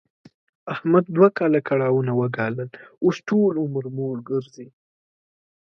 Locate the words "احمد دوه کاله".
0.73-1.59